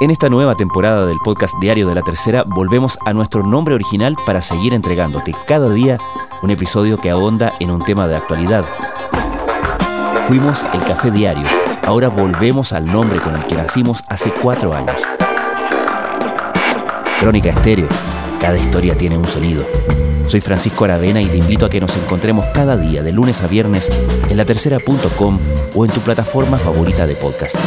En 0.00 0.12
esta 0.12 0.28
nueva 0.28 0.54
temporada 0.54 1.06
del 1.06 1.18
podcast 1.18 1.56
Diario 1.60 1.88
de 1.88 1.94
la 1.96 2.02
Tercera 2.02 2.44
volvemos 2.44 3.00
a 3.04 3.12
nuestro 3.12 3.42
nombre 3.42 3.74
original 3.74 4.14
para 4.24 4.40
seguir 4.40 4.72
entregándote 4.72 5.34
cada 5.48 5.68
día 5.70 5.98
un 6.40 6.52
episodio 6.52 6.98
que 6.98 7.10
ahonda 7.10 7.54
en 7.58 7.72
un 7.72 7.80
tema 7.80 8.06
de 8.06 8.14
actualidad. 8.14 8.64
Fuimos 10.28 10.64
el 10.72 10.84
Café 10.84 11.10
Diario, 11.10 11.42
ahora 11.84 12.10
volvemos 12.10 12.72
al 12.72 12.86
nombre 12.86 13.18
con 13.18 13.34
el 13.34 13.42
que 13.46 13.56
nacimos 13.56 14.04
hace 14.06 14.30
cuatro 14.30 14.72
años. 14.72 14.94
Crónica 17.18 17.50
Estéreo, 17.50 17.88
cada 18.38 18.56
historia 18.56 18.96
tiene 18.96 19.18
un 19.18 19.26
sonido. 19.26 19.66
Soy 20.28 20.40
Francisco 20.40 20.84
Aravena 20.84 21.20
y 21.20 21.26
te 21.26 21.38
invito 21.38 21.66
a 21.66 21.70
que 21.70 21.80
nos 21.80 21.96
encontremos 21.96 22.46
cada 22.54 22.76
día 22.76 23.02
de 23.02 23.10
lunes 23.10 23.42
a 23.42 23.48
viernes 23.48 23.90
en 24.30 24.36
latercera.com 24.36 25.40
o 25.74 25.84
en 25.84 25.90
tu 25.90 26.00
plataforma 26.02 26.56
favorita 26.56 27.04
de 27.04 27.16
podcast. 27.16 27.58